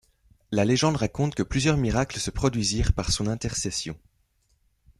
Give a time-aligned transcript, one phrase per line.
[0.49, 3.95] La légende raconte que plusieurs miracles se produisirent par son intercession.